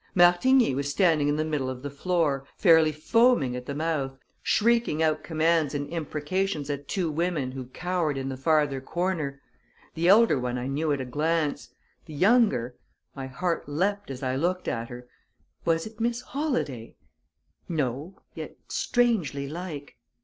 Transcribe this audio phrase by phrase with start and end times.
[0.15, 5.03] Martigny was standing in the middle of the floor, fairly foaming at the mouth, shrieking
[5.03, 9.39] out commands and imprecations at two women who cowered in the farther corner.
[9.93, 11.69] The elder one I knew at a glance
[12.07, 12.73] the younger
[13.15, 15.07] my heart leaped as I looked at her
[15.65, 16.95] was it Miss Holladay?
[17.69, 19.97] No, yet strangely like.